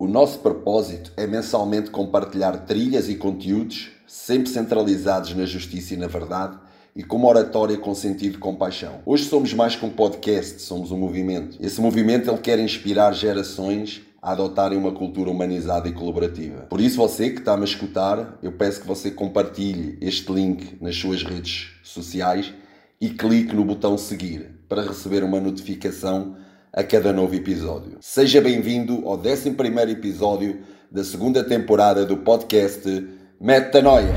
O 0.00 0.06
nosso 0.06 0.38
propósito 0.38 1.12
é 1.16 1.26
mensalmente 1.26 1.90
compartilhar 1.90 2.52
trilhas 2.58 3.08
e 3.08 3.16
conteúdos, 3.16 3.88
sempre 4.06 4.48
centralizados 4.48 5.34
na 5.34 5.44
justiça 5.44 5.94
e 5.94 5.96
na 5.96 6.06
verdade, 6.06 6.56
e 6.94 7.02
com 7.02 7.16
uma 7.16 7.26
oratória 7.26 7.76
com 7.76 7.92
sentido 7.96 8.34
de 8.34 8.38
compaixão. 8.38 9.00
Hoje 9.04 9.24
somos 9.24 9.52
mais 9.52 9.74
que 9.74 9.84
um 9.84 9.90
podcast, 9.90 10.62
somos 10.62 10.92
um 10.92 10.96
movimento. 10.96 11.58
Esse 11.60 11.80
movimento 11.80 12.30
ele 12.30 12.38
quer 12.38 12.60
inspirar 12.60 13.12
gerações 13.12 14.00
a 14.22 14.30
adotarem 14.30 14.78
uma 14.78 14.92
cultura 14.92 15.32
humanizada 15.32 15.88
e 15.88 15.92
colaborativa. 15.92 16.60
Por 16.70 16.80
isso, 16.80 16.96
você 16.96 17.30
que 17.30 17.40
está 17.40 17.56
a 17.56 17.64
escutar, 17.64 18.38
eu 18.40 18.52
peço 18.52 18.82
que 18.82 18.86
você 18.86 19.10
compartilhe 19.10 19.98
este 20.00 20.30
link 20.30 20.78
nas 20.80 20.94
suas 20.94 21.24
redes 21.24 21.70
sociais 21.82 22.54
e 23.00 23.10
clique 23.10 23.52
no 23.52 23.64
botão 23.64 23.98
seguir 23.98 24.60
para 24.68 24.82
receber 24.82 25.24
uma 25.24 25.40
notificação 25.40 26.36
a 26.78 26.84
cada 26.84 27.12
novo 27.12 27.34
episódio. 27.34 27.98
Seja 28.00 28.40
bem-vindo 28.40 29.02
ao 29.04 29.18
11 29.18 29.48
episódio 29.90 30.60
da 30.88 31.02
segunda 31.02 31.42
temporada 31.42 32.06
do 32.06 32.18
podcast 32.18 33.04
Metanoia. 33.40 34.14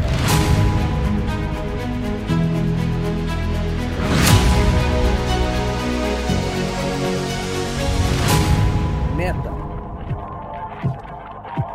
Meta. 9.17 9.51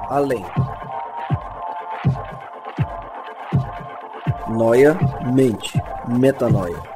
Além. 0.09 0.45
Noia, 4.57 4.97
mente. 5.35 5.83
Metanoia. 6.07 6.96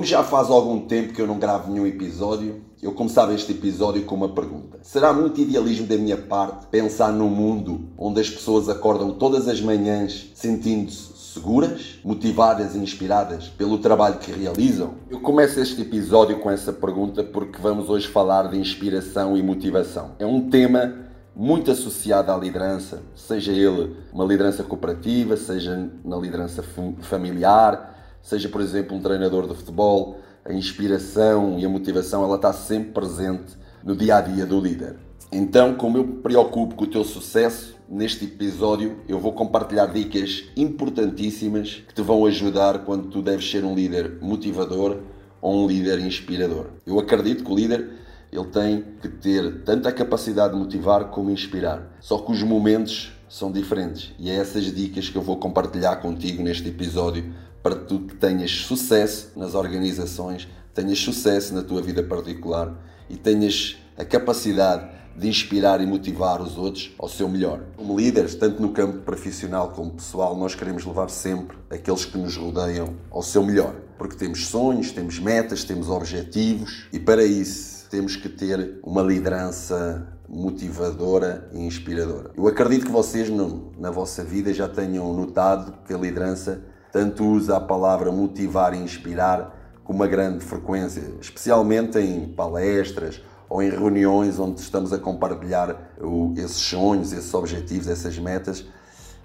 Como 0.00 0.08
já 0.08 0.24
faz 0.24 0.48
algum 0.48 0.80
tempo 0.80 1.12
que 1.12 1.20
eu 1.20 1.26
não 1.26 1.38
gravo 1.38 1.70
nenhum 1.70 1.86
episódio, 1.86 2.62
eu 2.82 2.90
começava 2.92 3.34
este 3.34 3.52
episódio 3.52 4.02
com 4.04 4.14
uma 4.14 4.30
pergunta. 4.30 4.78
Será 4.80 5.12
muito 5.12 5.42
idealismo 5.42 5.86
da 5.86 5.94
minha 5.98 6.16
parte 6.16 6.68
pensar 6.68 7.12
num 7.12 7.28
mundo 7.28 7.90
onde 7.98 8.18
as 8.18 8.30
pessoas 8.30 8.70
acordam 8.70 9.12
todas 9.12 9.46
as 9.46 9.60
manhãs 9.60 10.30
sentindo-se 10.34 11.34
seguras, 11.34 11.98
motivadas 12.02 12.74
e 12.74 12.78
inspiradas 12.78 13.48
pelo 13.48 13.76
trabalho 13.76 14.16
que 14.16 14.32
realizam? 14.32 14.94
Eu 15.10 15.20
começo 15.20 15.60
este 15.60 15.82
episódio 15.82 16.40
com 16.40 16.50
essa 16.50 16.72
pergunta 16.72 17.22
porque 17.22 17.60
vamos 17.60 17.90
hoje 17.90 18.08
falar 18.08 18.48
de 18.48 18.56
inspiração 18.56 19.36
e 19.36 19.42
motivação. 19.42 20.12
É 20.18 20.24
um 20.24 20.48
tema 20.48 20.94
muito 21.36 21.70
associado 21.70 22.32
à 22.32 22.38
liderança, 22.38 23.02
seja 23.14 23.52
ele 23.52 23.94
uma 24.14 24.24
liderança 24.24 24.62
cooperativa, 24.62 25.36
seja 25.36 25.90
na 26.02 26.16
liderança 26.16 26.64
familiar, 27.02 27.99
seja 28.22 28.48
por 28.48 28.60
exemplo 28.60 28.96
um 28.96 29.00
treinador 29.00 29.46
de 29.46 29.54
futebol, 29.54 30.18
a 30.44 30.52
inspiração 30.52 31.58
e 31.58 31.64
a 31.64 31.68
motivação 31.68 32.24
ela 32.24 32.36
está 32.36 32.52
sempre 32.52 32.92
presente 32.92 33.56
no 33.84 33.94
dia 33.94 34.16
a 34.16 34.20
dia 34.20 34.46
do 34.46 34.60
líder. 34.60 34.96
Então, 35.32 35.74
como 35.74 35.96
eu 35.96 36.06
me 36.06 36.14
preocupo 36.14 36.74
com 36.74 36.84
o 36.84 36.88
teu 36.88 37.04
sucesso, 37.04 37.76
neste 37.88 38.24
episódio 38.24 38.98
eu 39.08 39.18
vou 39.20 39.32
compartilhar 39.32 39.86
dicas 39.86 40.44
importantíssimas 40.56 41.82
que 41.86 41.94
te 41.94 42.02
vão 42.02 42.26
ajudar 42.26 42.80
quando 42.80 43.08
tu 43.08 43.22
deves 43.22 43.48
ser 43.48 43.64
um 43.64 43.74
líder 43.74 44.18
motivador 44.20 44.98
ou 45.40 45.64
um 45.64 45.66
líder 45.68 46.00
inspirador. 46.00 46.66
Eu 46.84 46.98
acredito 46.98 47.44
que 47.44 47.52
o 47.52 47.54
líder 47.54 47.90
ele 48.32 48.44
tem 48.46 48.84
que 49.00 49.08
ter 49.08 49.62
tanto 49.62 49.88
a 49.88 49.92
capacidade 49.92 50.54
de 50.54 50.58
motivar 50.58 51.06
como 51.06 51.30
inspirar. 51.30 51.96
Só 52.00 52.18
que 52.18 52.32
os 52.32 52.42
momentos 52.42 53.12
são 53.28 53.50
diferentes 53.50 54.12
e 54.18 54.30
é 54.30 54.34
essas 54.34 54.64
dicas 54.74 55.08
que 55.08 55.16
eu 55.16 55.22
vou 55.22 55.36
compartilhar 55.36 55.96
contigo 55.96 56.42
neste 56.42 56.68
episódio 56.68 57.32
para 57.62 57.76
que 57.76 57.84
tu 57.86 57.98
tenhas 58.16 58.50
sucesso 58.50 59.32
nas 59.36 59.54
organizações, 59.54 60.48
tenhas 60.74 60.98
sucesso 60.98 61.54
na 61.54 61.62
tua 61.62 61.82
vida 61.82 62.02
particular 62.02 62.74
e 63.08 63.16
tenhas 63.16 63.76
a 63.96 64.04
capacidade 64.04 65.00
de 65.16 65.28
inspirar 65.28 65.80
e 65.80 65.86
motivar 65.86 66.40
os 66.40 66.56
outros 66.56 66.94
ao 66.98 67.08
seu 67.08 67.28
melhor. 67.28 67.60
Como 67.76 67.98
líderes, 67.98 68.34
tanto 68.34 68.62
no 68.62 68.70
campo 68.70 68.98
profissional 68.98 69.70
como 69.70 69.90
pessoal, 69.90 70.36
nós 70.36 70.54
queremos 70.54 70.84
levar 70.84 71.10
sempre 71.10 71.56
aqueles 71.68 72.04
que 72.04 72.16
nos 72.16 72.36
rodeiam 72.36 72.94
ao 73.10 73.22
seu 73.22 73.44
melhor, 73.44 73.74
porque 73.98 74.16
temos 74.16 74.46
sonhos, 74.46 74.92
temos 74.92 75.18
metas, 75.18 75.64
temos 75.64 75.90
objetivos 75.90 76.86
e 76.92 76.98
para 76.98 77.24
isso 77.24 77.88
temos 77.90 78.16
que 78.16 78.28
ter 78.28 78.78
uma 78.82 79.02
liderança 79.02 80.06
motivadora 80.28 81.50
e 81.52 81.58
inspiradora. 81.58 82.30
Eu 82.36 82.46
acredito 82.46 82.86
que 82.86 82.92
vocês 82.92 83.28
na 83.76 83.90
vossa 83.90 84.22
vida 84.22 84.54
já 84.54 84.68
tenham 84.68 85.12
notado 85.12 85.74
que 85.84 85.92
a 85.92 85.98
liderança 85.98 86.62
tanto 86.92 87.24
usa 87.24 87.56
a 87.56 87.60
palavra 87.60 88.10
motivar 88.10 88.74
e 88.74 88.78
inspirar 88.78 89.56
com 89.84 89.92
uma 89.92 90.06
grande 90.06 90.44
frequência, 90.44 91.02
especialmente 91.20 91.98
em 91.98 92.26
palestras 92.28 93.20
ou 93.48 93.60
em 93.60 93.68
reuniões 93.68 94.38
onde 94.38 94.60
estamos 94.60 94.92
a 94.92 94.98
compartilhar 94.98 95.92
esses 96.36 96.56
sonhos, 96.56 97.12
esses 97.12 97.34
objetivos, 97.34 97.88
essas 97.88 98.16
metas. 98.16 98.64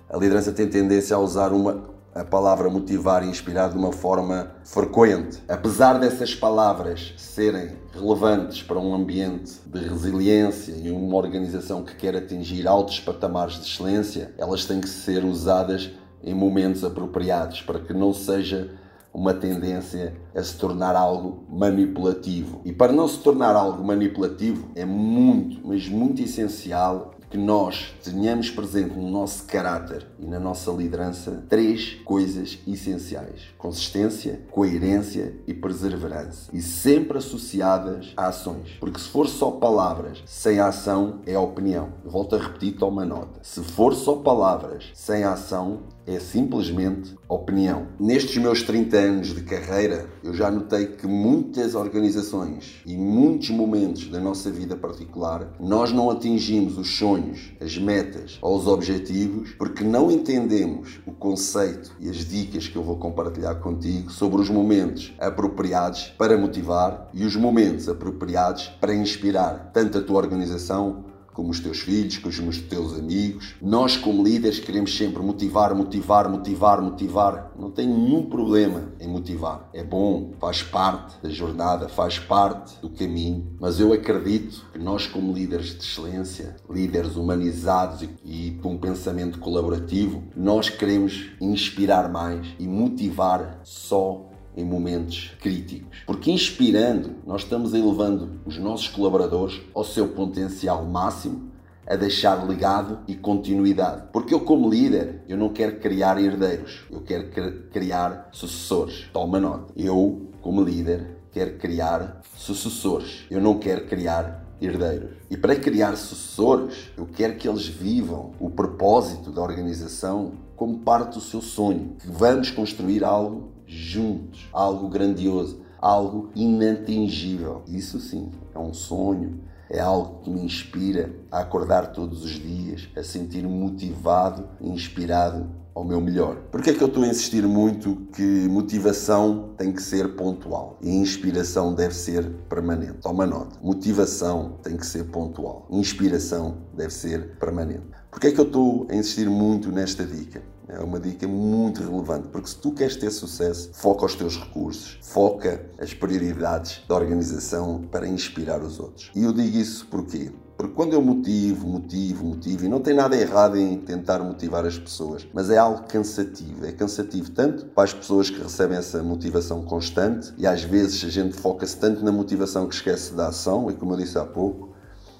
A 0.09 0.17
liderança 0.17 0.51
tem 0.51 0.67
tendência 0.67 1.15
a 1.15 1.19
usar 1.19 1.53
uma, 1.53 1.83
a 2.15 2.23
palavra 2.23 2.69
motivar 2.69 3.23
e 3.23 3.27
inspirar 3.27 3.69
de 3.69 3.77
uma 3.77 3.91
forma 3.91 4.51
frequente. 4.63 5.43
Apesar 5.47 5.99
dessas 5.99 6.33
palavras 6.33 7.13
serem 7.17 7.73
relevantes 7.93 8.63
para 8.63 8.79
um 8.79 8.95
ambiente 8.95 9.53
de 9.67 9.87
resiliência 9.87 10.73
e 10.73 10.89
uma 10.89 11.15
organização 11.17 11.83
que 11.83 11.95
quer 11.95 12.15
atingir 12.15 12.67
altos 12.67 12.99
patamares 12.99 13.55
de 13.55 13.67
excelência, 13.67 14.33
elas 14.37 14.65
têm 14.65 14.81
que 14.81 14.89
ser 14.89 15.23
usadas 15.23 15.91
em 16.25 16.33
momentos 16.33 16.83
apropriados 16.83 17.61
para 17.61 17.79
que 17.79 17.93
não 17.93 18.13
seja 18.13 18.71
uma 19.13 19.33
tendência 19.33 20.13
a 20.35 20.43
se 20.43 20.57
tornar 20.57 20.93
algo 20.93 21.45
manipulativo. 21.49 22.61
E 22.65 22.73
para 22.73 22.91
não 22.91 23.07
se 23.07 23.19
tornar 23.19 23.55
algo 23.55 23.81
manipulativo, 23.81 24.67
é 24.75 24.83
muito, 24.83 25.65
mas 25.65 25.87
muito 25.87 26.21
essencial 26.21 27.15
que 27.29 27.37
nós 27.37 27.93
tenhamos 28.03 28.49
presente 28.49 28.95
no 28.95 29.09
nosso 29.09 29.43
caráter 29.45 30.05
e 30.19 30.25
na 30.25 30.39
nossa 30.39 30.71
liderança 30.71 31.43
três 31.49 31.95
coisas 32.05 32.59
essenciais: 32.67 33.41
consistência, 33.57 34.41
coerência 34.51 35.35
e 35.47 35.53
perseverança, 35.53 36.49
e 36.53 36.61
sempre 36.61 37.17
associadas 37.17 38.13
a 38.15 38.27
ações. 38.27 38.77
Porque 38.79 38.99
se 38.99 39.09
for 39.09 39.27
só 39.27 39.51
palavras 39.51 40.23
sem 40.25 40.59
ação, 40.59 41.21
é 41.25 41.37
opinião. 41.37 41.89
Volto 42.03 42.35
a 42.35 42.39
repetir, 42.39 42.77
toma 42.77 43.05
nota. 43.05 43.39
Se 43.43 43.61
for 43.61 43.93
só 43.93 44.15
palavras 44.17 44.91
sem 44.93 45.23
ação, 45.23 45.83
é 46.07 46.19
simplesmente 46.19 47.15
opinião. 47.27 47.87
Nestes 47.99 48.37
meus 48.37 48.61
30 48.63 48.97
anos 48.97 49.27
de 49.33 49.41
carreira, 49.41 50.07
eu 50.23 50.33
já 50.33 50.51
notei 50.51 50.87
que 50.87 51.07
muitas 51.07 51.75
organizações 51.75 52.81
e 52.85 52.95
muitos 52.95 53.49
momentos 53.49 54.07
da 54.07 54.19
nossa 54.19 54.51
vida 54.51 54.75
particular, 54.75 55.53
nós 55.59 55.91
não 55.91 56.09
atingimos 56.09 56.77
os 56.77 56.97
sonhos, 56.97 57.51
as 57.59 57.77
metas 57.77 58.37
ou 58.41 58.57
os 58.57 58.67
objetivos 58.67 59.53
porque 59.57 59.83
não 59.83 60.11
entendemos 60.11 60.99
o 61.05 61.11
conceito 61.11 61.95
e 61.99 62.09
as 62.09 62.17
dicas 62.17 62.67
que 62.67 62.75
eu 62.75 62.83
vou 62.83 62.97
compartilhar 62.97 63.55
contigo 63.55 64.11
sobre 64.11 64.41
os 64.41 64.49
momentos 64.49 65.13
apropriados 65.19 66.13
para 66.17 66.37
motivar 66.37 67.09
e 67.13 67.23
os 67.23 67.35
momentos 67.35 67.89
apropriados 67.89 68.67
para 68.79 68.93
inspirar 68.93 69.71
tanto 69.73 69.97
a 69.97 70.01
tua 70.01 70.17
organização 70.17 71.14
como 71.35 71.51
os 71.51 71.59
teus 71.59 71.81
filhos, 71.81 72.17
como 72.17 72.49
os 72.49 72.61
teus 72.61 72.97
amigos. 72.97 73.55
Nós, 73.61 73.97
como 73.97 74.23
líderes, 74.23 74.59
queremos 74.59 74.95
sempre 74.95 75.21
motivar, 75.21 75.75
motivar, 75.75 76.29
motivar, 76.29 76.81
motivar. 76.81 77.51
Não 77.59 77.69
tem 77.69 77.85
nenhum 77.87 78.23
problema 78.23 78.93
em 78.99 79.07
motivar. 79.07 79.69
É 79.73 79.83
bom, 79.83 80.31
faz 80.39 80.63
parte 80.63 81.21
da 81.21 81.29
jornada, 81.29 81.89
faz 81.89 82.17
parte 82.17 82.79
do 82.81 82.89
caminho. 82.89 83.55
Mas 83.59 83.79
eu 83.79 83.91
acredito 83.91 84.65
que 84.71 84.79
nós, 84.79 85.05
como 85.05 85.33
líderes 85.33 85.77
de 85.77 85.83
excelência, 85.83 86.55
líderes 86.69 87.17
humanizados 87.17 88.01
e, 88.01 88.09
e 88.23 88.51
com 88.61 88.73
um 88.73 88.77
pensamento 88.77 89.37
colaborativo, 89.39 90.23
nós 90.35 90.69
queremos 90.69 91.31
inspirar 91.41 92.09
mais 92.09 92.47
e 92.57 92.65
motivar 92.65 93.59
só 93.63 94.29
em 94.55 94.63
momentos 94.63 95.31
críticos. 95.41 95.99
Porque 96.05 96.31
inspirando, 96.31 97.15
nós 97.25 97.41
estamos 97.41 97.73
elevando 97.73 98.39
os 98.45 98.57
nossos 98.57 98.87
colaboradores 98.87 99.61
ao 99.73 99.83
seu 99.83 100.07
potencial 100.09 100.85
máximo, 100.85 101.51
a 101.87 101.95
deixar 101.95 102.47
legado 102.47 102.99
e 103.07 103.15
continuidade. 103.15 104.05
Porque 104.11 104.33
eu, 104.33 104.39
como 104.39 104.69
líder, 104.69 105.21
eu 105.27 105.37
não 105.37 105.49
quero 105.49 105.79
criar 105.79 106.19
herdeiros, 106.19 106.85
eu 106.89 107.01
quero 107.01 107.29
criar 107.69 108.29
sucessores. 108.31 109.07
Toma 109.13 109.39
nota. 109.39 109.71
Eu, 109.75 110.29
como 110.41 110.63
líder, 110.63 111.17
quero 111.31 111.57
criar 111.57 112.21
sucessores. 112.35 113.25
Eu 113.29 113.39
não 113.39 113.59
quero 113.59 113.85
criar 113.85 114.43
herdeiros. 114.59 115.11
E 115.29 115.37
para 115.37 115.55
criar 115.55 115.95
sucessores, 115.95 116.91
eu 116.97 117.05
quero 117.05 117.35
que 117.35 117.47
eles 117.47 117.67
vivam 117.67 118.31
o 118.39 118.49
propósito 118.49 119.31
da 119.31 119.41
organização 119.41 120.33
como 120.55 120.79
parte 120.79 121.15
do 121.15 121.21
seu 121.21 121.41
sonho. 121.41 121.97
Que 121.99 122.09
vamos 122.09 122.49
construir 122.49 123.03
algo 123.03 123.54
juntos, 123.67 124.47
algo 124.51 124.87
grandioso, 124.89 125.61
algo 125.79 126.29
inatingível. 126.35 127.63
Isso 127.67 127.99
sim, 127.99 128.31
é 128.53 128.59
um 128.59 128.73
sonho, 128.73 129.39
é 129.69 129.79
algo 129.79 130.21
que 130.21 130.29
me 130.29 130.41
inspira 130.41 131.13
a 131.31 131.39
acordar 131.39 131.91
todos 131.91 132.23
os 132.23 132.31
dias, 132.31 132.87
a 132.95 133.03
sentir 133.03 133.43
motivado 133.43 134.47
e 134.61 134.69
inspirado 134.69 135.49
ao 135.75 135.83
meu 135.83 135.99
melhor. 135.99 136.37
Porque 136.49 136.69
é 136.69 136.73
que 136.73 136.81
eu 136.81 136.87
estou 136.87 137.03
a 137.03 137.07
insistir 137.07 137.43
muito 137.43 138.07
que 138.13 138.47
motivação 138.47 139.49
tem 139.57 139.73
que 139.73 139.81
ser 139.81 140.15
pontual 140.15 140.79
e 140.81 140.89
inspiração 140.89 141.73
deve 141.75 141.93
ser 141.93 142.23
permanente? 142.49 142.99
Toma 143.01 143.25
nota. 143.25 143.57
Motivação 143.61 144.57
tem 144.63 144.77
que 144.77 144.85
ser 144.85 145.03
pontual. 145.05 145.67
Inspiração 145.69 146.59
deve 146.73 146.93
ser 146.93 147.35
permanente. 147.37 147.83
Porque 148.15 148.27
é 148.27 148.31
que 148.31 148.39
eu 148.39 148.45
estou 148.45 148.87
a 148.89 148.95
insistir 148.95 149.29
muito 149.29 149.69
nesta 149.69 150.05
dica? 150.05 150.41
É 150.69 150.79
uma 150.79 151.01
dica 151.01 151.27
muito 151.27 151.83
relevante, 151.83 152.29
porque 152.29 152.47
se 152.47 152.55
tu 152.55 152.71
queres 152.71 152.95
ter 152.95 153.11
sucesso, 153.11 153.71
foca 153.73 154.05
os 154.05 154.15
teus 154.15 154.37
recursos, 154.37 154.97
foca 155.01 155.65
as 155.77 155.93
prioridades 155.93 156.81
da 156.87 156.95
organização 156.95 157.81
para 157.91 158.07
inspirar 158.07 158.61
os 158.61 158.79
outros. 158.79 159.11
E 159.13 159.21
eu 159.21 159.33
digo 159.33 159.57
isso 159.57 159.85
porquê? 159.87 160.31
Porque 160.55 160.73
quando 160.73 160.93
eu 160.93 161.01
motivo, 161.01 161.67
motivo, 161.67 162.23
motivo, 162.23 162.63
e 162.63 162.69
não 162.69 162.79
tem 162.79 162.93
nada 162.93 163.17
errado 163.17 163.57
em 163.57 163.77
tentar 163.79 164.19
motivar 164.19 164.65
as 164.65 164.79
pessoas, 164.79 165.27
mas 165.33 165.49
é 165.49 165.57
algo 165.57 165.83
cansativo. 165.83 166.65
É 166.65 166.71
cansativo 166.71 167.31
tanto 167.31 167.65
para 167.65 167.83
as 167.83 167.93
pessoas 167.93 168.29
que 168.29 168.41
recebem 168.41 168.77
essa 168.77 169.03
motivação 169.03 169.61
constante, 169.63 170.33
e 170.37 170.47
às 170.47 170.63
vezes 170.63 171.03
a 171.03 171.09
gente 171.09 171.35
foca-se 171.35 171.75
tanto 171.75 172.01
na 172.01 172.13
motivação 172.13 172.65
que 172.65 172.75
esquece 172.75 173.13
da 173.13 173.27
ação, 173.27 173.69
e 173.69 173.73
como 173.73 173.91
eu 173.91 173.97
disse 173.97 174.17
há 174.17 174.23
pouco, 174.23 174.73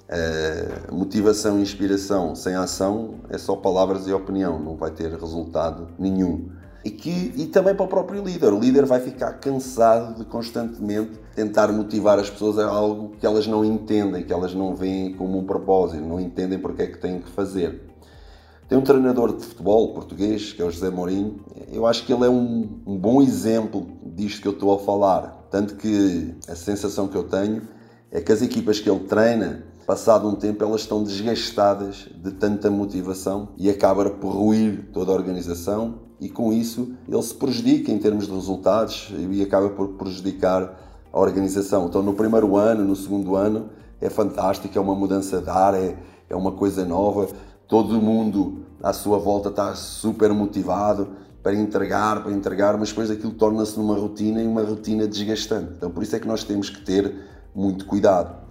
Uh, 0.08 0.94
motivação 0.94 1.58
e 1.58 1.64
inspiração 1.64 2.36
sem 2.36 2.54
ação 2.54 3.16
é 3.28 3.40
só 3.40 3.56
palavras 3.56 4.06
e 4.06 4.14
opinião, 4.14 4.60
não 4.60 4.76
vai 4.76 4.92
ter 4.92 5.12
resultado 5.12 5.88
nenhum. 5.98 6.48
E, 6.84 6.92
que, 6.92 7.34
e 7.36 7.48
também 7.48 7.74
para 7.74 7.86
o 7.86 7.88
próprio 7.88 8.24
líder. 8.24 8.54
O 8.54 8.60
líder 8.60 8.86
vai 8.86 9.00
ficar 9.00 9.34
cansado 9.40 10.20
de 10.20 10.26
constantemente 10.26 11.20
tentar 11.34 11.72
motivar 11.72 12.20
as 12.20 12.30
pessoas 12.30 12.60
a 12.60 12.68
algo 12.68 13.16
que 13.20 13.26
elas 13.26 13.48
não 13.48 13.66
entendem, 13.66 14.24
que 14.24 14.32
elas 14.32 14.54
não 14.54 14.76
veem 14.76 15.16
como 15.16 15.40
um 15.40 15.44
propósito, 15.44 16.04
não 16.04 16.20
entendem 16.20 16.60
porque 16.60 16.84
é 16.84 16.88
que 16.88 17.00
têm 17.00 17.20
que 17.20 17.30
fazer. 17.32 17.82
Tem 18.70 18.78
um 18.78 18.82
treinador 18.82 19.36
de 19.36 19.44
futebol 19.44 19.94
português, 19.96 20.54
que 20.54 20.62
é 20.62 20.66
o 20.66 20.70
José 20.70 20.92
Mourinho. 20.92 21.40
Eu 21.72 21.88
acho 21.88 22.06
que 22.06 22.14
ele 22.14 22.26
é 22.26 22.30
um, 22.30 22.80
um 22.86 22.98
bom 22.98 23.20
exemplo 23.20 23.88
disto 24.04 24.42
que 24.42 24.48
eu 24.48 24.52
estou 24.52 24.72
a 24.72 24.80
falar. 24.80 25.48
Tanto 25.50 25.76
que 25.76 26.36
a 26.48 26.56
sensação 26.56 27.08
que 27.08 27.16
eu 27.16 27.24
tenho 27.24 27.64
é 28.12 28.22
que 28.22 28.32
as 28.32 28.44
equipas 28.44 28.80
que 28.80 28.90
ele 28.90 29.02
treina 29.02 29.64
passado 29.86 30.28
um 30.28 30.36
tempo 30.36 30.64
elas 30.64 30.82
estão 30.82 31.04
desgastadas 31.04 32.08
de 32.16 32.32
tanta 32.32 32.72
motivação 32.72 33.50
e 33.56 33.70
acaba 33.70 34.10
por 34.10 34.34
ruir 34.34 34.90
toda 34.92 35.12
a 35.12 35.16
organização 35.16 36.00
e 36.20 36.28
com 36.28 36.52
isso 36.52 36.94
ele 37.08 37.22
se 37.22 37.36
prejudica 37.36 37.92
em 37.92 38.00
termos 38.00 38.26
de 38.26 38.34
resultados 38.34 39.14
e 39.32 39.42
acaba 39.44 39.70
por 39.70 39.90
prejudicar 39.90 40.80
a 41.14 41.20
organização. 41.20 41.86
Então 41.86 42.02
no 42.02 42.14
primeiro 42.14 42.58
ano, 42.58 42.84
no 42.84 42.96
segundo 42.96 43.36
ano 43.36 43.70
é 44.02 44.10
fantástico, 44.10 44.76
é 44.78 44.82
uma 44.82 44.96
mudança 44.96 45.40
de 45.40 45.50
ar, 45.50 45.76
é, 45.76 45.96
é 46.30 46.36
uma 46.36 46.52
coisa 46.54 46.84
nova, 46.84 47.28
todo 47.68 48.02
mundo 48.02 48.66
à 48.82 48.92
sua 48.92 49.20
volta 49.20 49.50
está 49.50 49.76
super 49.76 50.34
motivado 50.34 51.10
para 51.44 51.54
entregar, 51.54 52.24
para 52.24 52.32
entregar, 52.32 52.76
mas 52.78 52.90
depois 52.90 53.12
aquilo 53.12 53.34
torna-se 53.34 53.78
numa 53.78 53.96
rotina 53.96 54.42
e 54.42 54.48
uma 54.48 54.64
rotina 54.64 55.08
desgastante. 55.08 55.74
Então 55.78 55.92
por 55.92 56.02
isso 56.02 56.16
é 56.16 56.20
que 56.20 56.28
nós 56.28 56.44
temos 56.44 56.72
que 56.72 56.84
ter 56.84 57.14
muito 57.54 57.86
cuidado. 57.86 58.45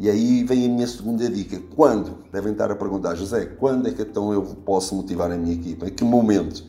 E 0.00 0.08
aí 0.08 0.44
vem 0.44 0.64
a 0.64 0.68
minha 0.68 0.86
segunda 0.86 1.28
dica. 1.28 1.60
Quando? 1.74 2.18
Devem 2.32 2.52
estar 2.52 2.70
a 2.70 2.76
perguntar, 2.76 3.16
José, 3.16 3.46
quando 3.46 3.88
é 3.88 3.90
que 3.90 4.02
então 4.02 4.32
eu 4.32 4.42
posso 4.42 4.94
motivar 4.94 5.28
a 5.32 5.36
minha 5.36 5.54
equipa? 5.54 5.88
Em 5.88 5.90
que 5.90 6.04
momento? 6.04 6.64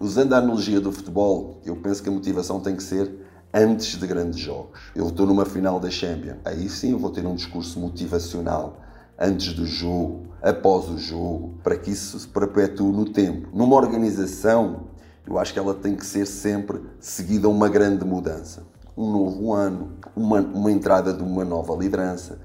Usando 0.00 0.32
a 0.32 0.38
analogia 0.38 0.80
do 0.80 0.90
futebol, 0.90 1.60
eu 1.66 1.76
penso 1.76 2.02
que 2.02 2.08
a 2.08 2.12
motivação 2.12 2.58
tem 2.58 2.74
que 2.74 2.82
ser 2.82 3.14
antes 3.52 3.98
de 3.98 4.06
grandes 4.06 4.40
jogos. 4.40 4.80
Eu 4.96 5.08
estou 5.08 5.26
numa 5.26 5.44
final 5.44 5.78
da 5.78 5.90
Champions, 5.90 6.38
aí 6.42 6.66
sim 6.70 6.92
eu 6.92 6.98
vou 6.98 7.10
ter 7.10 7.26
um 7.26 7.34
discurso 7.34 7.78
motivacional 7.78 8.80
antes 9.18 9.52
do 9.52 9.66
jogo, 9.66 10.22
após 10.40 10.88
o 10.88 10.96
jogo, 10.96 11.58
para 11.62 11.76
que 11.76 11.90
isso 11.90 12.18
se 12.18 12.26
perpetue 12.26 12.90
no 12.90 13.04
tempo. 13.04 13.48
Numa 13.52 13.76
organização, 13.76 14.84
eu 15.26 15.38
acho 15.38 15.52
que 15.52 15.58
ela 15.58 15.74
tem 15.74 15.94
que 15.94 16.06
ser 16.06 16.24
sempre 16.24 16.80
seguida 16.98 17.46
a 17.46 17.50
uma 17.50 17.68
grande 17.68 18.02
mudança 18.02 18.62
um 19.00 19.10
novo 19.10 19.54
ano, 19.54 19.92
uma, 20.14 20.40
uma 20.40 20.70
entrada 20.70 21.14
de 21.14 21.22
uma 21.22 21.42
nova 21.42 21.74
liderança, 21.74 22.38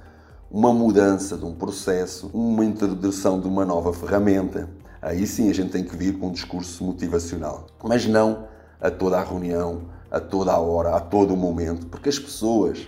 uma 0.49 0.73
mudança 0.73 1.35
de 1.35 1.43
um 1.43 1.53
processo, 1.53 2.31
uma 2.33 2.63
introdução 2.63 3.41
de 3.41 3.47
uma 3.47 3.65
nova 3.65 3.91
ferramenta. 3.91 4.69
Aí 5.01 5.27
sim 5.27 5.49
a 5.49 5.53
gente 5.53 5.71
tem 5.71 5.83
que 5.83 5.93
vir 5.97 6.17
com 6.17 6.27
um 6.27 6.31
discurso 6.31 6.81
motivacional, 6.85 7.67
mas 7.83 8.05
não 8.05 8.47
a 8.79 8.89
toda 8.89 9.17
a 9.17 9.23
reunião, 9.23 9.81
a 10.09 10.21
toda 10.21 10.53
a 10.53 10.57
hora, 10.57 10.95
a 10.95 10.99
todo 11.01 11.33
o 11.33 11.37
momento, 11.37 11.87
porque 11.87 12.07
as 12.07 12.17
pessoas 12.17 12.87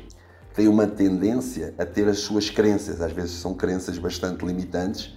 têm 0.56 0.70
uma 0.70 0.88
tendência 0.88 1.76
a 1.78 1.86
ter 1.86 2.08
as 2.08 2.20
suas 2.20 2.50
crenças, 2.50 3.02
às 3.02 3.12
vezes 3.12 3.34
são 3.34 3.54
crenças 3.54 3.98
bastante 3.98 4.46
limitantes, 4.46 5.14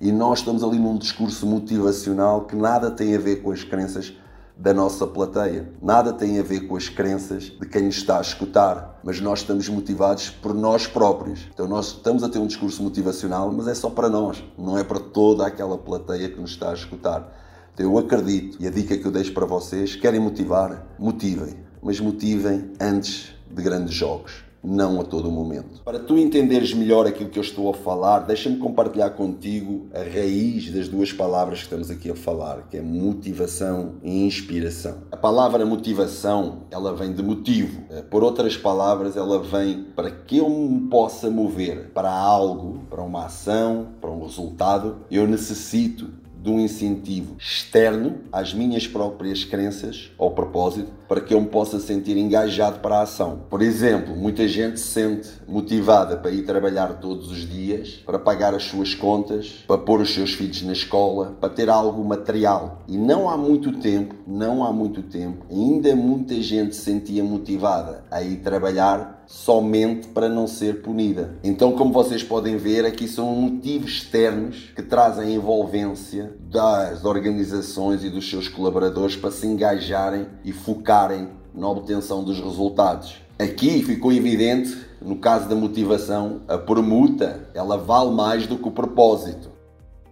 e 0.00 0.10
nós 0.10 0.38
estamos 0.38 0.64
ali 0.64 0.78
num 0.78 0.96
discurso 0.96 1.46
motivacional 1.46 2.46
que 2.46 2.56
nada 2.56 2.90
tem 2.90 3.14
a 3.14 3.18
ver 3.18 3.42
com 3.42 3.50
as 3.52 3.62
crenças 3.62 4.14
da 4.60 4.74
nossa 4.74 5.06
plateia. 5.06 5.72
Nada 5.80 6.12
tem 6.12 6.38
a 6.38 6.42
ver 6.42 6.68
com 6.68 6.76
as 6.76 6.86
crenças 6.86 7.44
de 7.44 7.66
quem 7.66 7.84
nos 7.84 7.96
está 7.96 8.18
a 8.18 8.20
escutar, 8.20 9.00
mas 9.02 9.18
nós 9.18 9.38
estamos 9.38 9.66
motivados 9.70 10.28
por 10.28 10.52
nós 10.52 10.86
próprios. 10.86 11.48
Então 11.52 11.66
nós 11.66 11.86
estamos 11.86 12.22
a 12.22 12.28
ter 12.28 12.38
um 12.38 12.46
discurso 12.46 12.82
motivacional, 12.82 13.50
mas 13.50 13.66
é 13.66 13.74
só 13.74 13.88
para 13.88 14.10
nós, 14.10 14.44
não 14.58 14.76
é 14.76 14.84
para 14.84 15.00
toda 15.00 15.46
aquela 15.46 15.78
plateia 15.78 16.28
que 16.28 16.38
nos 16.38 16.50
está 16.50 16.70
a 16.70 16.74
escutar. 16.74 17.32
Então 17.72 17.86
eu 17.86 17.96
acredito 17.96 18.58
e 18.60 18.66
a 18.66 18.70
dica 18.70 18.98
que 18.98 19.06
eu 19.06 19.10
deixo 19.10 19.32
para 19.32 19.46
vocês, 19.46 19.96
querem 19.96 20.20
motivar? 20.20 20.86
Motivem, 20.98 21.56
mas 21.82 21.98
motivem 21.98 22.70
antes 22.78 23.32
de 23.50 23.62
grandes 23.62 23.94
jogos 23.94 24.49
não 24.62 25.00
a 25.00 25.04
todo 25.04 25.30
momento. 25.30 25.82
Para 25.82 25.98
tu 25.98 26.18
entenderes 26.18 26.74
melhor 26.74 27.06
aquilo 27.06 27.30
que 27.30 27.38
eu 27.38 27.42
estou 27.42 27.70
a 27.70 27.74
falar, 27.74 28.20
deixa-me 28.20 28.56
compartilhar 28.56 29.10
contigo 29.10 29.88
a 29.94 29.98
raiz 29.98 30.70
das 30.70 30.88
duas 30.88 31.12
palavras 31.12 31.58
que 31.58 31.64
estamos 31.64 31.90
aqui 31.90 32.10
a 32.10 32.14
falar, 32.14 32.68
que 32.68 32.76
é 32.76 32.82
motivação 32.82 33.94
e 34.02 34.24
inspiração. 34.24 34.98
A 35.10 35.16
palavra 35.16 35.64
motivação, 35.64 36.64
ela 36.70 36.94
vem 36.94 37.12
de 37.12 37.22
motivo. 37.22 37.82
Eh, 37.90 38.02
por 38.02 38.22
outras 38.22 38.56
palavras, 38.56 39.16
ela 39.16 39.42
vem 39.42 39.84
para 39.96 40.10
que 40.10 40.38
eu 40.38 40.48
me 40.48 40.88
possa 40.88 41.30
mover 41.30 41.90
para 41.94 42.10
algo, 42.10 42.82
para 42.90 43.02
uma 43.02 43.26
ação, 43.26 43.88
para 44.00 44.10
um 44.10 44.22
resultado, 44.22 44.98
eu 45.10 45.26
necessito 45.26 46.19
de 46.42 46.50
um 46.50 46.58
incentivo 46.58 47.36
externo 47.38 48.20
às 48.32 48.54
minhas 48.54 48.86
próprias 48.86 49.44
crenças 49.44 50.10
ou 50.16 50.30
propósito 50.30 50.90
para 51.06 51.20
que 51.20 51.34
eu 51.34 51.40
me 51.40 51.48
possa 51.48 51.80
sentir 51.80 52.16
engajado 52.16 52.78
para 52.78 52.98
a 52.98 53.02
ação. 53.02 53.40
Por 53.50 53.60
exemplo, 53.60 54.16
muita 54.16 54.46
gente 54.46 54.78
se 54.78 54.86
sente 54.86 55.28
motivada 55.46 56.16
para 56.16 56.30
ir 56.30 56.42
trabalhar 56.42 57.00
todos 57.00 57.30
os 57.30 57.48
dias, 57.48 58.00
para 58.06 58.18
pagar 58.18 58.54
as 58.54 58.64
suas 58.64 58.94
contas, 58.94 59.64
para 59.66 59.76
pôr 59.76 60.00
os 60.00 60.14
seus 60.14 60.32
filhos 60.32 60.62
na 60.62 60.72
escola, 60.72 61.36
para 61.40 61.48
ter 61.48 61.68
algo 61.68 62.04
material. 62.04 62.82
E 62.86 62.96
não 62.96 63.28
há 63.28 63.36
muito 63.36 63.72
tempo, 63.72 64.14
não 64.26 64.64
há 64.64 64.72
muito 64.72 65.02
tempo, 65.02 65.44
ainda 65.50 65.94
muita 65.96 66.40
gente 66.40 66.76
se 66.76 66.82
sentia 66.82 67.24
motivada 67.24 68.04
a 68.10 68.22
ir 68.22 68.36
trabalhar 68.36 69.19
somente 69.30 70.08
para 70.08 70.28
não 70.28 70.48
ser 70.48 70.82
punida. 70.82 71.38
Então, 71.44 71.70
como 71.70 71.92
vocês 71.92 72.20
podem 72.20 72.56
ver, 72.56 72.84
aqui 72.84 73.06
são 73.06 73.32
motivos 73.32 73.92
externos 73.92 74.72
que 74.74 74.82
trazem 74.82 75.34
envolvência 75.36 76.34
das 76.50 77.04
organizações 77.04 78.02
e 78.02 78.10
dos 78.10 78.28
seus 78.28 78.48
colaboradores 78.48 79.14
para 79.14 79.30
se 79.30 79.46
engajarem 79.46 80.26
e 80.44 80.52
focarem 80.52 81.28
na 81.54 81.68
obtenção 81.68 82.24
dos 82.24 82.40
resultados. 82.40 83.22
Aqui 83.38 83.84
ficou 83.84 84.12
evidente, 84.12 84.76
no 85.00 85.14
caso 85.16 85.48
da 85.48 85.54
motivação, 85.54 86.40
a 86.48 86.58
permuta, 86.58 87.48
ela 87.54 87.76
vale 87.78 88.10
mais 88.10 88.48
do 88.48 88.58
que 88.58 88.66
o 88.66 88.72
propósito. 88.72 89.48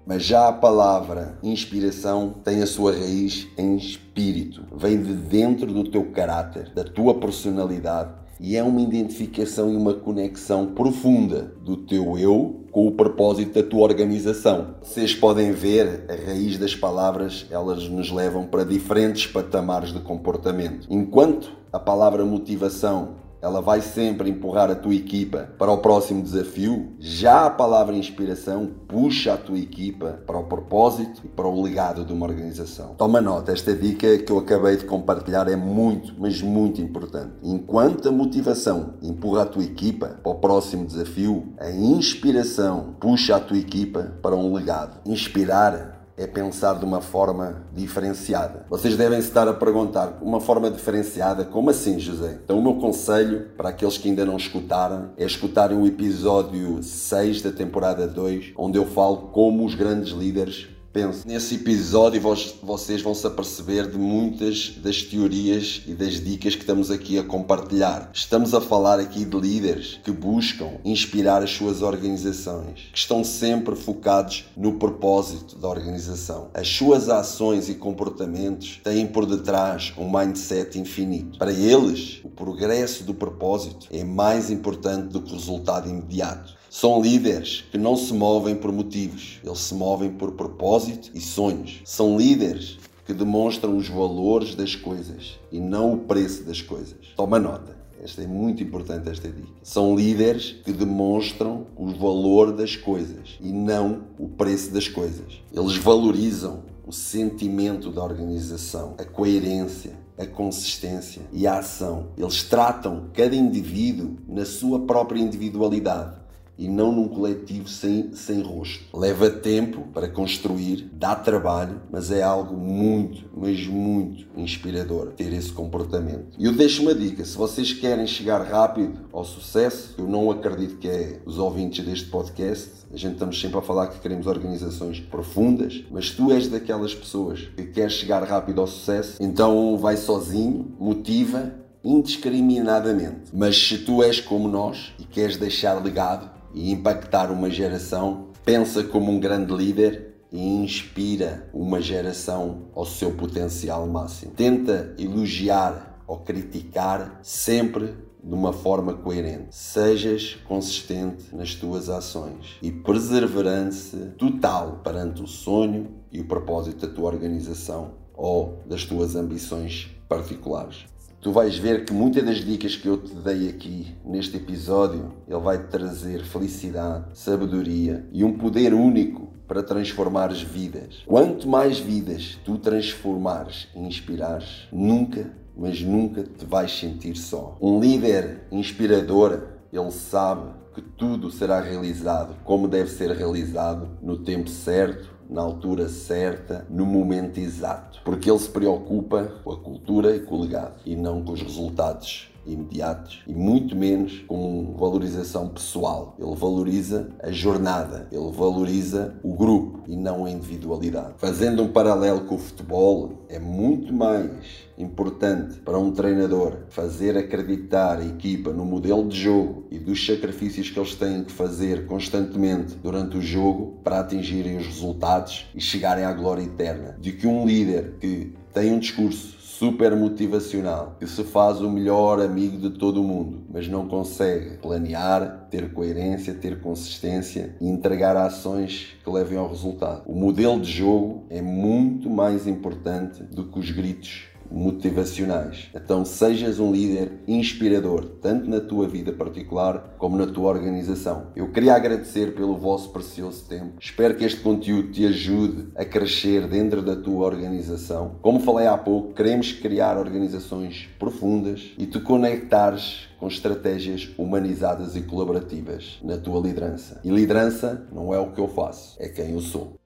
Mas 0.07 0.23
já 0.23 0.47
a 0.47 0.53
palavra 0.53 1.37
inspiração 1.43 2.35
tem 2.45 2.63
a 2.63 2.67
sua 2.69 2.93
raiz 2.93 3.49
em 3.59 3.77
espírito, 3.77 4.63
vem 4.73 5.03
de 5.03 5.13
dentro 5.13 5.67
do 5.67 5.91
teu 5.91 6.05
caráter, 6.13 6.73
da 6.73 6.85
tua 6.85 7.15
personalidade 7.15 8.28
e 8.41 8.57
é 8.57 8.63
uma 8.63 8.81
identificação 8.81 9.73
e 9.73 9.77
uma 9.77 9.95
conexão 9.95 10.67
profunda 10.67 11.53
do 11.65 11.77
teu 11.77 12.19
eu 12.19 12.65
com 12.71 12.87
o 12.87 12.93
propósito 12.93 13.61
da 13.61 13.69
tua 13.69 13.83
organização. 13.83 14.75
Vocês 14.83 15.15
podem 15.15 15.53
ver 15.53 16.05
a 16.09 16.27
raiz 16.27 16.59
das 16.59 16.75
palavras, 16.75 17.47
elas 17.51 17.89
nos 17.89 18.11
levam 18.11 18.47
para 18.47 18.65
diferentes 18.65 19.27
patamares 19.27 19.93
de 19.93 20.01
comportamento. 20.01 20.87
Enquanto 20.91 21.51
a 21.73 21.79
palavra 21.79 22.25
motivação 22.25 23.28
ela 23.41 23.61
vai 23.61 23.81
sempre 23.81 24.31
empurrar 24.31 24.71
a 24.71 24.75
tua 24.75 24.95
equipa 24.95 25.49
para 25.59 25.71
o 25.71 25.79
próximo 25.79 26.23
desafio. 26.23 26.93
Já 26.99 27.47
a 27.47 27.51
palavra 27.51 27.95
inspiração 27.95 28.71
puxa 28.87 29.35
a 29.35 29.37
tua 29.37 29.59
equipa 29.59 30.21
para 30.27 30.39
o 30.39 30.45
propósito 30.45 31.23
e 31.25 31.29
para 31.29 31.47
o 31.47 31.63
legado 31.63 32.05
de 32.05 32.13
uma 32.13 32.27
organização. 32.27 32.95
Toma 32.97 33.21
nota, 33.21 33.53
esta 33.53 33.75
dica 33.75 34.19
que 34.19 34.33
eu 34.33 34.39
acabei 34.39 34.77
de 34.77 34.85
compartilhar 34.85 35.49
é 35.49 35.57
muito, 35.57 36.15
mas 36.19 36.43
muito 36.43 36.81
importante. 36.81 37.33
Enquanto 37.43 38.09
a 38.09 38.13
motivação 38.13 38.95
empurra 39.03 39.43
a 39.43 39.47
tua 39.47 39.63
equipa 39.63 40.19
para 40.23 40.33
o 40.33 40.37
próximo 40.37 40.87
desafio, 40.87 41.53
a 41.59 41.71
inspiração 41.71 42.95
puxa 43.01 43.37
a 43.37 43.41
tua 43.41 43.59
equipa 43.59 44.13
para 44.23 44.35
um 44.35 44.53
legado. 44.53 44.99
Inspirar 45.07 45.98
é 46.19 46.27
pensar 46.27 46.75
de 46.75 46.85
uma 46.85 47.01
forma 47.01 47.63
diferenciada. 47.73 48.67
Vocês 48.69 48.97
devem 48.97 49.19
estar 49.19 49.47
a 49.47 49.55
perguntar, 49.55 50.19
uma 50.21 50.41
forma 50.41 50.71
diferenciada? 50.71 51.45
Como 51.45 51.71
assim, 51.71 51.99
José? 51.99 52.39
Então, 52.45 52.59
o 52.59 52.63
meu 52.63 52.75
conselho 52.75 53.49
para 53.57 53.69
aqueles 53.69 53.97
que 53.97 54.09
ainda 54.09 54.25
não 54.25 54.37
escutaram 54.37 55.11
é 55.17 55.25
escutarem 55.25 55.79
o 55.79 55.87
episódio 55.87 56.83
6 56.83 57.43
da 57.43 57.53
temporada 57.53 58.07
2, 58.07 58.53
onde 58.57 58.77
eu 58.77 58.85
falo 58.85 59.29
como 59.33 59.65
os 59.65 59.75
grandes 59.75 60.13
líderes 60.13 60.69
Penso, 60.91 61.29
nesse 61.29 61.57
episódio 61.57 62.19
vocês 62.63 63.03
vão 63.03 63.15
se 63.15 63.27
aperceber 63.27 63.91
de 63.91 63.99
muitas 63.99 64.71
das 64.79 65.03
teorias 65.03 65.83
e 65.87 65.93
das 65.93 66.15
dicas 66.15 66.55
que 66.55 66.63
estamos 66.63 66.91
aqui 66.91 67.19
a 67.19 67.23
compartilhar. 67.23 68.11
Estamos 68.15 68.55
a 68.55 68.61
falar 68.61 68.99
aqui 68.99 69.27
de 69.27 69.39
líderes 69.39 70.01
que 70.03 70.11
buscam 70.11 70.79
inspirar 70.87 71.43
as 71.43 71.51
suas 71.51 71.83
organizações, 71.83 72.89
que 72.91 72.99
estão 72.99 73.23
sempre 73.23 73.77
focados 73.77 74.47
no 74.57 74.79
propósito 74.79 75.59
da 75.59 75.69
organização. 75.69 76.49
As 76.55 76.69
suas 76.69 77.11
ações 77.11 77.69
e 77.69 77.75
comportamentos 77.75 78.81
têm 78.83 79.07
por 79.07 79.27
detrás 79.27 79.93
um 79.99 80.11
mindset 80.11 80.79
infinito. 80.79 81.39
Para 81.39 81.53
eles, 81.53 82.21
o 82.25 82.31
progresso 82.31 83.05
do 83.05 83.13
propósito 83.13 83.87
é 83.93 84.03
mais 84.03 84.51
importante 84.51 85.09
do 85.09 85.21
que 85.21 85.33
o 85.33 85.37
resultado 85.37 85.87
imediato. 85.87 86.58
São 86.71 87.01
líderes 87.01 87.65
que 87.71 87.79
não 87.79 87.97
se 87.97 88.13
movem 88.13 88.55
por 88.55 88.71
motivos, 88.71 89.41
eles 89.43 89.59
se 89.61 89.75
movem 89.75 90.11
por 90.11 90.33
propósito 90.33 91.11
e 91.15 91.21
sonhos. 91.21 91.81
São 91.85 92.19
líderes 92.19 92.79
que 93.07 93.15
demonstram 93.15 93.75
os 93.79 93.89
valores 93.89 94.55
das 94.55 94.77
coisas 94.77 95.39
e 95.51 95.59
não 95.59 95.95
o 95.95 95.99
preço 95.99 96.45
das 96.45 96.61
coisas. 96.61 96.99
Toma 97.17 97.39
nota. 97.39 97.75
Esta 98.05 98.23
é 98.23 98.27
muito 98.27 98.63
importante 98.63 99.09
esta 99.09 99.29
dica. 99.29 99.49
São 99.63 99.97
líderes 99.97 100.57
que 100.63 100.71
demonstram 100.71 101.67
o 101.75 101.87
valor 101.87 102.53
das 102.53 102.77
coisas 102.77 103.39
e 103.41 103.51
não 103.51 104.03
o 104.19 104.29
preço 104.29 104.71
das 104.71 104.87
coisas. 104.87 105.43
Eles 105.51 105.77
valorizam 105.79 106.65
o 106.87 106.93
sentimento 106.93 107.91
da 107.91 108.05
organização, 108.05 108.95
a 108.99 109.05
coerência, 109.05 109.99
a 110.19 110.27
consistência 110.27 111.23
e 111.33 111.47
a 111.47 111.59
ação. 111.59 112.09
Eles 112.17 112.43
tratam 112.43 113.07
cada 113.15 113.35
indivíduo 113.35 114.17
na 114.29 114.45
sua 114.45 114.81
própria 114.81 115.21
individualidade 115.21 116.28
e 116.59 116.69
não 116.69 116.93
num 116.93 117.09
coletivo 117.09 117.69
sem, 117.69 118.13
sem 118.13 118.43
rosto. 118.43 118.85
Leva 118.93 119.31
tempo 119.31 119.87
para 119.95 120.09
construir, 120.09 120.91
dá 120.93 121.15
trabalho, 121.15 121.81
mas 121.91 122.11
é 122.11 122.23
algo 122.23 122.57
muito, 122.57 123.25
mas 123.35 123.65
muito 123.67 124.27
inspirador 124.37 125.13
ter 125.13 125.33
esse 125.33 125.53
comportamento. 125.53 126.37
E 126.37 126.45
eu 126.45 126.53
deixo 126.53 126.83
uma 126.83 126.95
dica: 126.95 127.25
se 127.25 127.37
vocês 127.37 127.73
querem 127.73 128.07
chegar 128.07 128.43
rápido 128.43 129.07
ao 129.13 129.25
sucesso, 129.25 129.95
eu 129.97 130.07
não 130.07 130.31
acredito 130.31 130.79
que 130.79 130.89
é 130.89 131.21
os 131.25 131.39
ouvintes 131.39 131.85
deste 131.85 132.09
podcast. 132.09 132.71
A 132.93 132.97
gente 132.97 133.13
estamos 133.13 133.41
sempre 133.41 133.59
a 133.59 133.63
falar 133.63 133.89
que 133.89 134.01
queremos 134.01 134.27
organizações 134.27 134.99
profundas, 134.99 135.85
mas 135.91 136.11
tu 136.11 136.33
és 136.33 136.49
daquelas 136.49 136.95
pessoas 136.95 137.41
que 137.57 137.67
quer 137.67 137.91
chegar 137.91 138.23
rápido 138.25 138.61
ao 138.61 138.67
sucesso, 138.67 139.23
então 139.23 139.77
vai 139.77 139.97
sozinho, 139.97 140.75
motiva 140.79 141.53
indiscriminadamente. 141.85 143.31
Mas 143.33 143.57
se 143.57 143.79
tu 143.79 144.03
és 144.03 144.21
como 144.21 144.49
nós 144.49 144.93
e 144.99 145.05
queres 145.05 145.37
deixar 145.37 145.75
legado, 145.83 146.38
e 146.55 146.71
impactar 146.71 147.31
uma 147.31 147.51
geração, 147.51 148.29
pensa 148.45 148.83
como 148.83 149.11
um 149.11 149.21
grande 149.21 149.53
líder 149.55 150.15
e 150.31 150.41
inspira 150.41 151.49
uma 151.53 151.81
geração 151.81 152.69
ao 152.75 152.85
seu 152.85 153.13
potencial 153.13 153.87
máximo. 153.87 154.33
Tenta 154.33 154.95
elogiar 154.99 156.03
ou 156.07 156.19
criticar 156.19 157.21
sempre 157.23 157.95
de 158.23 158.35
uma 158.35 158.53
forma 158.53 158.95
coerente. 158.95 159.55
Sejas 159.55 160.37
consistente 160.47 161.35
nas 161.35 161.55
tuas 161.55 161.89
ações 161.89 162.57
e 162.61 162.71
perseverança 162.71 164.15
total 164.19 164.81
perante 164.83 165.23
o 165.23 165.27
sonho 165.27 165.89
e 166.11 166.21
o 166.21 166.27
propósito 166.27 166.87
da 166.87 166.93
tua 166.93 167.09
organização 167.09 167.93
ou 168.15 168.63
das 168.67 168.85
tuas 168.85 169.15
ambições 169.15 169.91
particulares 170.09 170.87
tu 171.21 171.33
vais 171.33 171.57
ver 171.59 171.85
que 171.85 171.93
muitas 171.93 172.25
das 172.25 172.37
dicas 172.37 172.77
que 172.77 172.87
eu 172.87 172.97
te 172.97 173.15
dei 173.15 173.49
aqui 173.49 173.95
neste 174.05 174.37
episódio, 174.37 175.13
ele 175.27 175.41
vai 175.41 175.59
te 175.59 175.69
trazer 175.69 176.25
felicidade, 176.25 177.07
sabedoria 177.15 178.07
e 178.13 178.23
um 178.23 178.37
poder 178.37 178.73
único 178.73 179.29
para 179.47 179.63
transformares 179.63 180.43
vidas. 180.43 181.03
Quanto 181.07 181.49
mais 181.49 181.79
vidas 181.79 182.39
tu 182.45 182.59
transformares 182.59 183.69
e 183.75 183.81
inspirares, 183.81 184.69
nunca, 184.71 185.33
mas 185.57 185.81
nunca 185.81 186.23
te 186.23 186.45
vais 186.45 186.71
sentir 186.79 187.17
só. 187.17 187.57
Um 187.61 187.81
líder 187.81 188.43
inspirador, 188.53 189.43
ele 189.73 189.91
sabe 189.91 190.51
que 190.75 190.83
tudo 190.83 191.31
será 191.31 191.61
realizado 191.61 192.37
como 192.45 192.69
deve 192.69 192.91
ser 192.91 193.11
realizado 193.11 193.89
no 194.01 194.19
tempo 194.19 194.49
certo 194.49 195.18
na 195.29 195.43
altura 195.43 195.89
certa, 195.89 196.67
no 196.71 196.87
momento 196.87 197.39
exato. 197.39 198.01
Porque 198.05 198.31
ele 198.31 198.39
se 198.39 198.49
preocupa 198.49 199.41
com 199.45 199.53
a 199.53 199.57
cultura 199.59 200.17
e 200.17 200.21
com 200.21 200.37
o 200.37 200.41
legado 200.41 200.81
e 200.87 200.97
não 200.97 201.23
com 201.23 201.33
os 201.33 201.43
resultados 201.43 202.31
imediatos 202.47 203.23
e 203.27 203.33
muito 203.33 203.77
menos 203.77 204.25
com 204.27 204.75
valorização 204.79 205.49
pessoal. 205.49 206.17
Ele 206.19 206.35
valoriza 206.35 207.11
a 207.23 207.31
jornada, 207.31 208.09
ele 208.11 208.31
valoriza 208.33 209.15
o 209.23 209.35
grupo 209.35 209.83
e 209.87 209.97
não 209.97 210.25
a 210.25 210.31
individualidade. 210.31 211.15
Fazendo 211.19 211.63
um 211.63 211.69
paralelo 211.69 212.23
com 212.23 212.37
o 212.37 212.39
futebol, 212.39 213.25
é 213.29 213.39
muito 213.39 213.93
mais 213.93 214.69
importante 214.79 215.59
para 215.61 215.79
um 215.79 215.91
treinador 215.91 216.59
fazer 216.69 217.17
acreditar 217.17 217.99
a 217.99 218.05
equipa 218.05 218.53
no 218.53 218.65
modelo 218.65 219.09
de 219.09 219.21
jogo 219.21 219.67
e 219.71 219.79
dos 219.79 220.07
sacrifícios 220.07 220.71
que 220.71 220.79
eles 220.79 220.95
têm 220.95 221.25
que 221.25 221.33
fazer 221.33 221.87
constantemente 221.87 222.77
durante 222.77 223.17
o 223.17 223.23
jogo 223.23 223.79
para 223.83 224.01
atingirem 224.01 224.57
os 224.57 224.67
resultados 224.67 225.47
e 225.55 225.61
chegarem 225.61 226.05
à 226.05 226.13
glória 226.13 226.43
eterna, 226.43 226.97
do 226.99 227.13
que 227.13 227.27
um 227.27 227.45
líder 227.45 227.97
que 228.01 228.33
tem 228.59 228.73
um 228.73 228.81
discurso 228.81 229.37
super 229.41 229.95
motivacional, 229.95 230.97
que 230.99 231.07
se 231.07 231.23
faz 231.23 231.61
o 231.61 231.71
melhor 231.71 232.21
amigo 232.21 232.59
de 232.59 232.77
todo 232.77 233.01
o 233.01 233.05
mundo, 233.05 233.45
mas 233.49 233.69
não 233.69 233.87
consegue 233.87 234.57
planear, 234.59 235.47
ter 235.49 235.73
coerência, 235.73 236.35
ter 236.35 236.61
consistência 236.61 237.55
e 237.61 237.69
entregar 237.69 238.17
ações 238.17 238.97
que 239.05 239.09
levem 239.09 239.39
ao 239.39 239.49
resultado. 239.49 240.03
O 240.07 240.13
modelo 240.13 240.61
de 240.61 240.73
jogo 240.73 241.25
é 241.31 241.41
muito 241.41 242.11
mais 242.11 242.49
importante 242.49 243.23
do 243.23 243.45
que 243.45 243.61
os 243.61 243.71
gritos 243.71 244.25
motivacionais. 244.51 245.69
Então, 245.75 246.05
sejas 246.05 246.59
um 246.59 246.73
líder 246.73 247.13
inspirador, 247.27 248.05
tanto 248.21 248.49
na 248.49 248.61
tua 248.61 248.89
vida 248.89 249.13
particular 249.13 249.95
como 249.99 250.17
na 250.17 250.27
tua 250.27 250.49
organização. 250.49 251.29
Eu 251.35 251.51
queria 251.51 251.75
agradecer 251.75 252.35
pelo 252.35 252.57
vosso 252.57 252.91
precioso 252.91 253.45
tempo. 253.49 253.75
Espero 253.81 254.15
que 254.15 254.25
este 254.25 254.41
conteúdo 254.41 254.93
te 254.93 255.07
ajude 255.07 255.69
a 255.75 255.85
crescer 255.85 256.47
dentro 256.47 256.83
da 256.83 256.97
tua 256.97 257.27
organização. 257.27 258.17
Como 258.23 258.41
falei 258.41 258.67
há 258.67 258.77
pouco, 258.77 259.15
queremos 259.15 259.53
criar 259.53 259.97
organizações 259.97 260.89
profundas 260.99 261.73
e 261.79 261.87
te 261.87 262.01
conectares 262.01 263.09
com 263.19 263.27
estratégias 263.27 264.09
humanizadas 264.17 264.97
e 264.97 265.03
colaborativas 265.03 265.99
na 266.03 266.17
tua 266.17 266.41
liderança. 266.41 267.01
E 267.05 267.11
liderança 267.11 267.87
não 267.93 268.15
é 268.15 268.19
o 268.19 268.33
que 268.33 268.41
eu 268.41 268.49
faço, 268.49 268.97
é 268.99 269.09
quem 269.09 269.33
eu 269.33 269.41
sou. 269.41 269.78